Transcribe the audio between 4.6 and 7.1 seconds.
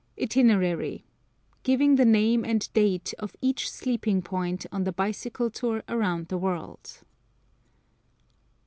ON THE BICYCLE TOUR AROUND THE WORLD.